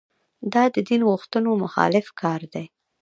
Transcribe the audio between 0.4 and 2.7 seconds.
دا د دین غوښتنو مخالف کار دی.